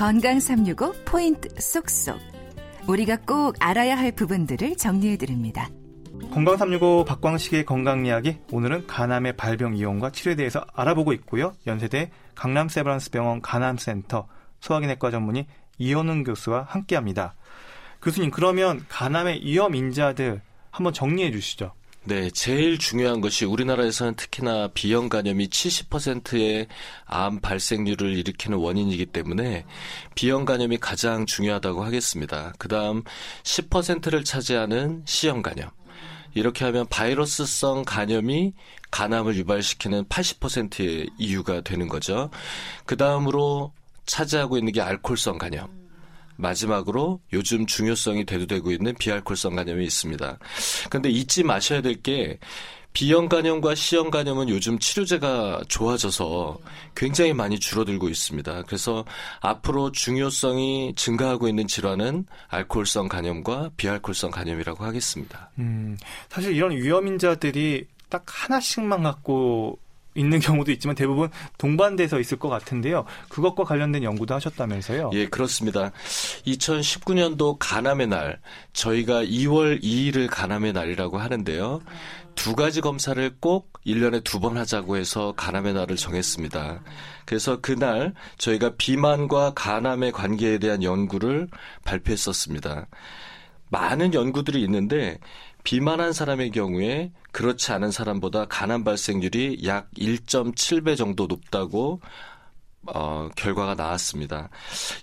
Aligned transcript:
건강 0.00 0.40
365 0.40 0.94
포인트 1.04 1.50
쏙쏙. 1.60 2.18
우리가 2.88 3.18
꼭 3.18 3.54
알아야 3.60 3.98
할 3.98 4.12
부분들을 4.12 4.78
정리해 4.78 5.18
드립니다. 5.18 5.68
건강 6.32 6.56
365 6.56 7.04
박광식의 7.04 7.66
건강 7.66 8.06
이야기 8.06 8.38
오늘은 8.50 8.86
간암의 8.86 9.36
발병 9.36 9.76
이용과 9.76 10.08
치료에 10.08 10.36
대해서 10.36 10.64
알아보고 10.72 11.12
있고요. 11.12 11.52
연세대 11.66 12.10
강남 12.34 12.70
세브란스 12.70 13.10
병원 13.10 13.42
간암센터 13.42 14.26
소화기내과 14.60 15.10
전문의 15.10 15.46
이현웅 15.76 16.24
교수와 16.24 16.62
함께합니다. 16.62 17.34
교수님 18.00 18.30
그러면 18.30 18.82
간암의 18.88 19.42
위험 19.44 19.74
인자들 19.74 20.40
한번 20.70 20.94
정리해 20.94 21.30
주시죠. 21.30 21.74
네, 22.04 22.30
제일 22.30 22.78
중요한 22.78 23.20
것이 23.20 23.44
우리나라에서는 23.44 24.14
특히나 24.14 24.68
비형 24.72 25.10
간염이 25.10 25.48
70%의 25.48 26.66
암 27.04 27.40
발생률을 27.40 28.16
일으키는 28.16 28.56
원인이기 28.56 29.06
때문에 29.06 29.66
비형 30.14 30.46
간염이 30.46 30.78
가장 30.78 31.26
중요하다고 31.26 31.84
하겠습니다. 31.84 32.54
그다음 32.58 33.02
10%를 33.42 34.24
차지하는 34.24 35.02
C형 35.04 35.42
간염. 35.42 35.68
이렇게 36.32 36.64
하면 36.64 36.86
바이러스성 36.88 37.84
간염이 37.84 38.54
간암을 38.90 39.36
유발시키는 39.36 40.06
80%의 40.06 41.10
이유가 41.18 41.60
되는 41.60 41.86
거죠. 41.86 42.30
그 42.86 42.96
다음으로 42.96 43.72
차지하고 44.06 44.56
있는 44.56 44.72
게 44.72 44.80
알코올성 44.80 45.36
간염. 45.36 45.79
마지막으로 46.40 47.20
요즘 47.32 47.66
중요성이 47.66 48.24
대두되고 48.24 48.72
있는 48.72 48.94
비알코올성 48.94 49.56
간염이 49.56 49.84
있습니다. 49.84 50.38
그런데 50.88 51.10
잊지 51.10 51.44
마셔야 51.44 51.82
될게 51.82 52.38
B형 52.92 53.28
간염과 53.28 53.76
C형 53.76 54.10
간염은 54.10 54.48
요즘 54.48 54.78
치료제가 54.78 55.62
좋아져서 55.68 56.58
굉장히 56.96 57.32
많이 57.32 57.60
줄어들고 57.60 58.08
있습니다. 58.08 58.64
그래서 58.64 59.04
앞으로 59.40 59.92
중요성이 59.92 60.94
증가하고 60.96 61.46
있는 61.46 61.68
질환은 61.68 62.26
알코올성 62.48 63.08
간염과 63.08 63.70
비알코올성 63.76 64.32
간염이라고 64.32 64.84
하겠습니다. 64.84 65.50
음, 65.58 65.96
사실 66.28 66.54
이런 66.56 66.72
위험 66.72 67.06
인자들이 67.06 67.86
딱 68.08 68.24
하나씩만 68.26 69.04
갖고 69.04 69.78
있는 70.14 70.40
경우도 70.40 70.72
있지만 70.72 70.96
대부분 70.96 71.30
동반돼서 71.58 72.18
있을 72.20 72.38
것 72.38 72.48
같은데요. 72.48 73.04
그것과 73.28 73.64
관련된 73.64 74.02
연구도 74.02 74.34
하셨다면서요? 74.34 75.10
예, 75.14 75.26
그렇습니다. 75.28 75.92
2019년도 76.46 77.56
간암의 77.58 78.08
날, 78.08 78.40
저희가 78.72 79.24
2월 79.24 79.82
2일을 79.82 80.28
간암의 80.30 80.72
날이라고 80.72 81.18
하는데요. 81.18 81.80
두 82.34 82.54
가지 82.54 82.80
검사를 82.80 83.30
꼭 83.40 83.70
1년에 83.86 84.24
두 84.24 84.40
번 84.40 84.56
하자고 84.56 84.96
해서 84.96 85.34
간암의 85.36 85.74
날을 85.74 85.96
정했습니다. 85.96 86.82
그래서 87.26 87.60
그날 87.60 88.14
저희가 88.38 88.72
비만과 88.78 89.52
간암의 89.54 90.12
관계에 90.12 90.58
대한 90.58 90.82
연구를 90.82 91.48
발표했었습니다. 91.84 92.86
많은 93.68 94.14
연구들이 94.14 94.62
있는데 94.62 95.18
비만한 95.64 96.12
사람의 96.12 96.50
경우에 96.50 97.12
그렇지 97.32 97.72
않은 97.72 97.90
사람보다 97.90 98.46
간암 98.46 98.84
발생률이 98.84 99.62
약 99.66 99.90
1.7배 99.92 100.96
정도 100.96 101.26
높다고 101.26 102.00
어, 102.86 103.28
결과가 103.36 103.74
나왔습니다. 103.74 104.48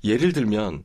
예를 0.03 0.33
들면 0.33 0.83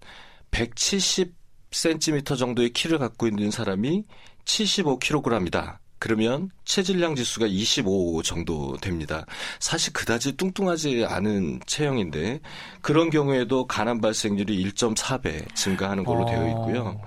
170cm 0.50 2.39
정도의 2.39 2.70
키를 2.70 2.98
갖고 2.98 3.27
있는 3.27 3.50
사람이 3.50 4.05
75kg이다. 4.45 5.81
그러면 6.03 6.50
체질량 6.64 7.14
지수가 7.14 7.47
25 7.47 8.25
정도 8.25 8.77
됩니다. 8.78 9.25
사실 9.61 9.92
그다지 9.92 10.36
뚱뚱하지 10.36 11.05
않은 11.09 11.61
체형인데 11.64 12.41
그런 12.81 13.09
경우에도 13.09 13.69
간암 13.69 14.00
발생률이 14.00 14.64
1.4배 14.64 15.55
증가하는 15.55 16.03
걸로 16.03 16.25
어. 16.25 16.27
되어 16.27 16.48
있고요. 16.48 17.00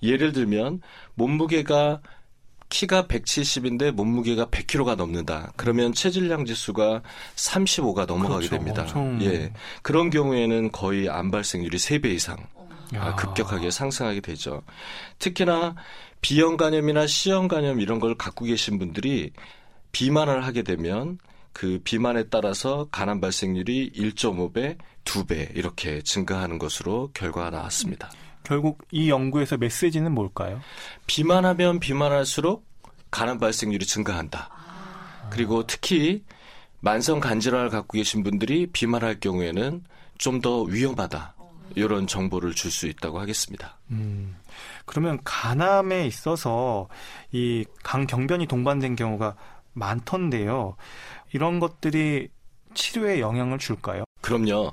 예를 0.00 0.30
들면 0.30 0.80
몸무게가 1.14 2.00
키가 2.68 3.08
170인데 3.08 3.90
몸무게가 3.90 4.46
100kg가 4.46 4.94
넘는다. 4.94 5.52
그러면 5.56 5.92
체질량 5.92 6.44
지수가 6.44 7.02
35가 7.34 8.06
넘어가게 8.06 8.46
그렇죠. 8.46 8.50
됩니다. 8.50 8.82
엄청. 8.82 9.22
예. 9.22 9.52
그런 9.82 10.08
경우에는 10.08 10.70
거의 10.70 11.08
암 11.08 11.32
발생률이 11.32 11.78
3배 11.78 12.06
이상 12.14 12.36
야. 12.38 12.65
급격하게 13.16 13.70
상승하게 13.70 14.20
되죠. 14.20 14.62
특히나 15.18 15.74
B형 16.20 16.56
간염이나 16.56 17.06
C형 17.06 17.48
간염 17.48 17.80
이런 17.80 18.00
걸 18.00 18.16
갖고 18.16 18.44
계신 18.44 18.78
분들이 18.78 19.32
비만을 19.92 20.44
하게 20.44 20.62
되면 20.62 21.18
그 21.52 21.80
비만에 21.84 22.24
따라서 22.24 22.86
간암 22.90 23.20
발생률이 23.20 23.92
1.5배, 23.92 24.76
2배 25.04 25.56
이렇게 25.56 26.02
증가하는 26.02 26.58
것으로 26.58 27.10
결과가 27.14 27.50
나왔습니다. 27.50 28.10
결국 28.42 28.86
이 28.90 29.10
연구에서 29.10 29.56
메시지는 29.56 30.12
뭘까요? 30.12 30.60
비만하면 31.06 31.80
비만할수록 31.80 32.64
간암 33.10 33.38
발생률이 33.38 33.86
증가한다. 33.86 34.50
그리고 35.30 35.66
특히 35.66 36.24
만성 36.80 37.20
간질환을 37.20 37.70
갖고 37.70 37.96
계신 37.96 38.22
분들이 38.22 38.66
비만할 38.66 39.18
경우에는 39.18 39.82
좀 40.18 40.40
더 40.40 40.62
위험하다. 40.62 41.35
이런 41.74 42.06
정보를 42.06 42.54
줄 42.54 42.70
수 42.70 42.86
있다고 42.86 43.20
하겠습니다. 43.20 43.78
음, 43.90 44.36
그러면 44.84 45.18
간암에 45.24 46.06
있어서 46.06 46.88
이 47.32 47.64
강경변이 47.82 48.46
동반된 48.46 48.96
경우가 48.96 49.36
많던데요. 49.72 50.76
이런 51.32 51.60
것들이 51.60 52.28
치료에 52.74 53.20
영향을 53.20 53.58
줄까요? 53.58 54.04
그럼요. 54.22 54.72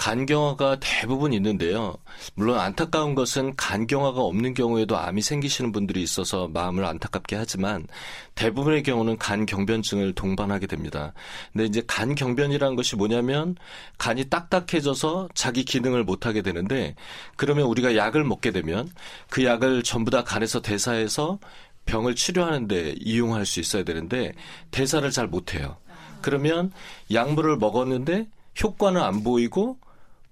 간경화가 0.00 0.78
대부분 0.80 1.34
있는데요. 1.34 1.94
물론 2.34 2.58
안타까운 2.58 3.14
것은 3.14 3.54
간경화가 3.54 4.18
없는 4.18 4.54
경우에도 4.54 4.96
암이 4.96 5.20
생기시는 5.20 5.72
분들이 5.72 6.02
있어서 6.02 6.48
마음을 6.48 6.86
안타깝게 6.86 7.36
하지만 7.36 7.86
대부분의 8.34 8.82
경우는 8.82 9.18
간경변증을 9.18 10.14
동반하게 10.14 10.68
됩니다. 10.68 11.12
근데 11.52 11.66
이제 11.66 11.82
간경변이라는 11.86 12.76
것이 12.76 12.96
뭐냐면 12.96 13.56
간이 13.98 14.30
딱딱해져서 14.30 15.28
자기 15.34 15.66
기능을 15.66 16.04
못하게 16.04 16.40
되는데 16.40 16.94
그러면 17.36 17.66
우리가 17.66 17.94
약을 17.94 18.24
먹게 18.24 18.52
되면 18.52 18.88
그 19.28 19.44
약을 19.44 19.82
전부 19.82 20.10
다 20.10 20.24
간에서 20.24 20.62
대사해서 20.62 21.38
병을 21.84 22.14
치료하는데 22.14 22.94
이용할 23.00 23.44
수 23.44 23.60
있어야 23.60 23.84
되는데 23.84 24.32
대사를 24.70 25.08
잘 25.10 25.26
못해요. 25.26 25.76
그러면 26.22 26.72
약물을 27.12 27.58
먹었는데 27.58 28.28
효과는 28.62 29.02
안 29.02 29.22
보이고 29.22 29.76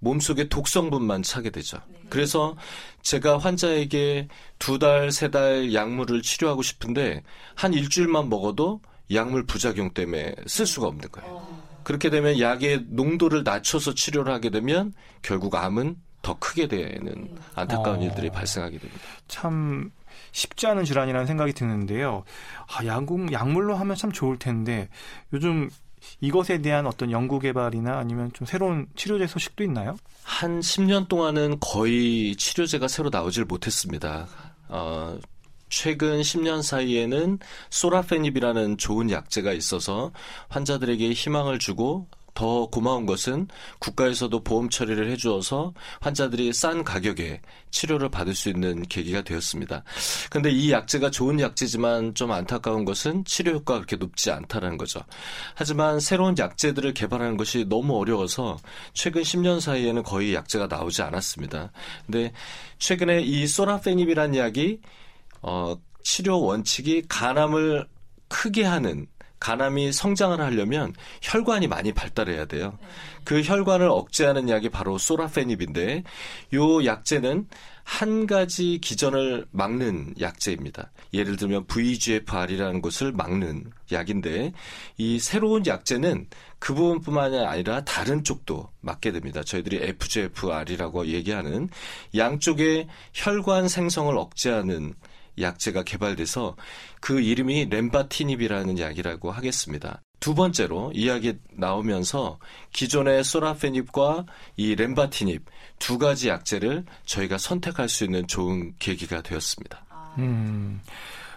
몸속에 0.00 0.48
독성분만 0.48 1.22
차게 1.22 1.50
되죠. 1.50 1.78
네. 1.88 1.98
그래서 2.08 2.56
제가 3.02 3.38
환자에게 3.38 4.28
두 4.58 4.78
달, 4.78 5.10
세 5.10 5.28
달 5.30 5.74
약물을 5.74 6.22
치료하고 6.22 6.62
싶은데 6.62 7.22
한 7.54 7.74
일주일만 7.74 8.28
먹어도 8.28 8.80
약물 9.12 9.46
부작용 9.46 9.92
때문에 9.92 10.34
쓸 10.46 10.66
수가 10.66 10.86
없는 10.86 11.10
거예요. 11.10 11.30
어. 11.30 11.68
그렇게 11.84 12.10
되면 12.10 12.38
약의 12.38 12.84
농도를 12.88 13.42
낮춰서 13.44 13.94
치료를 13.94 14.32
하게 14.32 14.50
되면 14.50 14.92
결국 15.22 15.54
암은 15.54 15.96
더 16.20 16.38
크게 16.38 16.68
되는 16.68 17.34
안타까운 17.54 18.00
어. 18.00 18.02
일들이 18.02 18.28
발생하게 18.30 18.78
됩니다. 18.78 19.02
참 19.28 19.90
쉽지 20.32 20.66
않은 20.66 20.84
질환이라는 20.84 21.26
생각이 21.26 21.52
드는데요. 21.54 22.24
아, 22.66 22.84
약물, 22.84 23.32
약물로 23.32 23.76
하면 23.76 23.96
참 23.96 24.12
좋을 24.12 24.38
텐데 24.38 24.88
요즘 25.32 25.70
이것에 26.20 26.62
대한 26.62 26.86
어떤 26.86 27.10
연구 27.10 27.38
개발이나 27.38 27.98
아니면 27.98 28.30
좀 28.32 28.46
새로운 28.46 28.86
치료제 28.96 29.26
소식도 29.26 29.64
있나요? 29.64 29.96
한 30.22 30.60
10년 30.60 31.08
동안은 31.08 31.58
거의 31.60 32.36
치료제가 32.36 32.88
새로 32.88 33.10
나오질 33.10 33.44
못했습니다. 33.44 34.28
어, 34.68 35.18
최근 35.68 36.20
10년 36.20 36.62
사이에는 36.62 37.38
소라페닙이라는 37.70 38.78
좋은 38.78 39.10
약제가 39.10 39.52
있어서 39.52 40.12
환자들에게 40.48 41.12
희망을 41.12 41.58
주고 41.58 42.08
더 42.38 42.66
고마운 42.66 43.04
것은 43.04 43.48
국가에서도 43.80 44.44
보험 44.44 44.70
처리를 44.70 45.10
해주어서 45.10 45.74
환자들이 45.98 46.52
싼 46.52 46.84
가격에 46.84 47.40
치료를 47.72 48.10
받을 48.10 48.32
수 48.32 48.48
있는 48.48 48.82
계기가 48.82 49.22
되었습니다. 49.22 49.82
그런데 50.30 50.52
이 50.52 50.70
약제가 50.70 51.10
좋은 51.10 51.40
약제지만 51.40 52.14
좀 52.14 52.30
안타까운 52.30 52.84
것은 52.84 53.24
치료 53.24 53.54
효과가 53.54 53.80
그렇게 53.80 53.96
높지 53.96 54.30
않다는 54.30 54.78
거죠. 54.78 55.00
하지만 55.56 55.98
새로운 55.98 56.36
약제들을 56.38 56.94
개발하는 56.94 57.36
것이 57.36 57.64
너무 57.68 57.98
어려워서 57.98 58.56
최근 58.92 59.22
10년 59.22 59.58
사이에는 59.58 60.04
거의 60.04 60.34
약제가 60.34 60.68
나오지 60.68 61.02
않았습니다. 61.02 61.72
근데 62.06 62.32
최근에 62.78 63.20
이 63.20 63.48
소라페닙이라는 63.48 64.38
약이 64.38 64.78
어, 65.42 65.76
치료 66.04 66.40
원칙이 66.40 67.02
간암을 67.08 67.88
크게 68.28 68.62
하는 68.62 69.08
간암이 69.40 69.92
성장을 69.92 70.40
하려면 70.40 70.94
혈관이 71.22 71.68
많이 71.68 71.92
발달해야 71.92 72.46
돼요. 72.46 72.78
그 73.24 73.42
혈관을 73.42 73.88
억제하는 73.88 74.48
약이 74.48 74.70
바로 74.70 74.98
소라페닙인데 74.98 76.04
요 76.54 76.84
약제는 76.84 77.46
한 77.88 78.26
가지 78.26 78.78
기전을 78.82 79.46
막는 79.50 80.16
약제입니다. 80.20 80.92
예를 81.14 81.36
들면 81.36 81.66
VEGFR이라는 81.66 82.82
것을 82.82 83.12
막는 83.12 83.72
약인데 83.90 84.52
이 84.98 85.18
새로운 85.18 85.64
약제는 85.64 86.26
그 86.58 86.74
부분뿐만이 86.74 87.38
아니라 87.38 87.84
다른 87.84 88.24
쪽도 88.24 88.68
맞게 88.82 89.12
됩니다. 89.12 89.42
저희들이 89.42 89.78
FGFR이라고 89.82 91.06
얘기하는 91.06 91.70
양쪽의 92.14 92.88
혈관 93.14 93.68
생성을 93.68 94.14
억제하는 94.18 94.92
약제가 95.40 95.82
개발돼서 95.82 96.56
그 97.00 97.20
이름이 97.20 97.66
렘바티닙이라는 97.66 98.78
약이라고 98.78 99.30
하겠습니다. 99.30 100.02
두 100.20 100.34
번째로 100.34 100.90
이야기 100.94 101.38
나오면서 101.52 102.38
기존의 102.72 103.24
소라페닙과 103.24 104.26
이 104.56 104.74
렘바티닙 104.74 105.44
두 105.78 105.98
가지 105.98 106.28
약제를 106.28 106.84
저희가 107.04 107.38
선택할 107.38 107.88
수 107.88 108.04
있는 108.04 108.26
좋은 108.26 108.74
계기가 108.78 109.22
되었습니다. 109.22 109.84
음, 110.18 110.80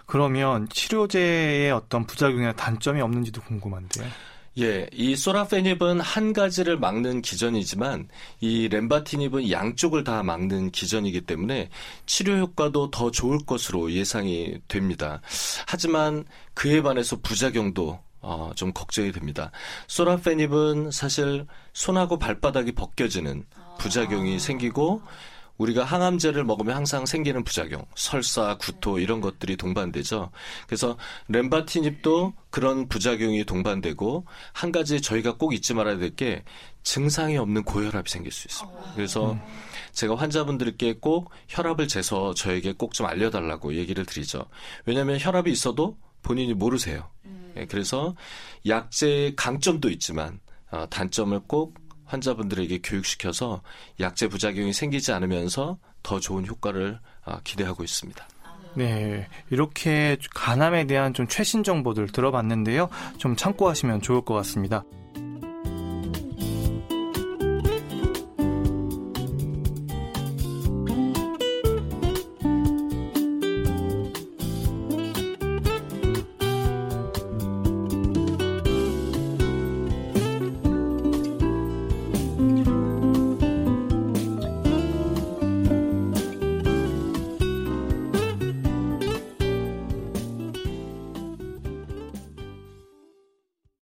그러면 0.06 0.68
치료제의 0.70 1.72
어떤 1.72 2.06
부작용이나 2.06 2.54
단점이 2.54 3.02
없는지도 3.02 3.42
궁금한데요. 3.42 4.08
예, 4.60 4.86
이 4.92 5.16
소라페닙은 5.16 6.02
한 6.02 6.34
가지를 6.34 6.78
막는 6.78 7.22
기전이지만 7.22 8.10
이 8.42 8.68
렘바티닙은 8.68 9.50
양쪽을 9.50 10.04
다 10.04 10.24
막는 10.24 10.72
기전이기 10.72 11.22
때문에 11.22 11.70
치료 12.06 12.38
효과도 12.38 12.92
더 12.92 13.12
좋을 13.12 13.46
것으로 13.46 13.94
예상이 13.94 14.56
됩니다. 14.68 15.22
하지만 15.68 16.26
그에 16.54 16.82
반해서 16.82 17.18
부작용도 17.22 18.00
어, 18.20 18.52
좀 18.56 18.74
걱정이 18.74 19.14
됩니다. 19.14 19.52
소라페닙은 19.88 20.92
사실 20.92 21.48
손하고 21.72 22.20
발바닥이 22.20 22.74
벗겨지는 22.74 23.46
부작용이 23.80 24.38
생기고 24.38 25.02
우리가 25.62 25.84
항암제를 25.84 26.44
먹으면 26.44 26.76
항상 26.76 27.06
생기는 27.06 27.44
부작용, 27.44 27.86
설사, 27.96 28.58
구토 28.58 28.98
이런 29.00 29.22
것들이 29.22 29.58
동반되죠. 29.58 30.32
그래서 30.66 30.98
렘바티닙도 31.28 32.34
그런 32.50 32.88
부작용이 32.88 33.46
동반되고 33.46 34.26
한 34.54 34.72
가지 34.72 35.02
저희가 35.02 35.38
꼭 35.38 35.54
잊지 35.54 35.74
말아야 35.74 35.98
될 35.98 36.12
게 36.16 36.44
증상이 36.84 37.38
없는 37.38 37.64
고혈압이 37.64 38.10
생길 38.10 38.32
수 38.32 38.48
있습니다. 38.48 38.94
그래서 38.96 39.38
제가 39.94 40.16
환자분들께 40.16 40.96
꼭 41.00 41.30
혈압을 41.48 41.88
재서 41.88 42.34
저에게 42.34 42.74
꼭 42.74 42.92
좀 42.94 43.06
알려달라고 43.06 43.76
얘기를 43.76 44.06
드리죠. 44.06 44.46
왜냐하면 44.86 45.18
혈압이 45.22 45.50
있어도 45.52 45.98
본인이 46.24 46.54
모르세요. 46.54 47.10
예, 47.56 47.66
그래서 47.68 48.16
약제의 48.68 49.36
강점도 49.36 49.90
있지만 49.90 50.40
어, 50.72 50.86
단점을 50.90 51.40
꼭 51.48 51.76
환자분들에게 52.12 52.80
교육시켜서 52.84 53.62
약제 54.00 54.28
부작용이 54.28 54.74
생기지 54.74 55.14
않으면서 55.14 55.78
더 56.04 56.20
좋은 56.20 56.46
효과를 56.46 57.00
어, 57.26 57.40
기대하고 57.44 57.84
있습니다. 57.84 58.28
네, 58.76 59.28
이렇게 59.50 60.18
간암에 60.34 60.88
대한 60.88 61.14
좀 61.14 61.28
최신 61.28 61.64
정보들 61.64 62.08
들어봤는데요. 62.08 62.90
좀 63.18 63.36
참고하시면 63.36 64.02
좋을 64.02 64.22
것 64.22 64.34
같습니다. 64.36 64.84